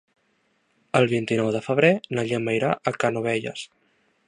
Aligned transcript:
El 0.99 1.05
vint-i-nou 1.11 1.51
de 1.57 1.61
febrer 1.67 1.93
na 2.19 2.25
Gemma 2.33 2.57
irà 2.61 2.73
a 2.93 2.97
Canovelles. 3.05 3.71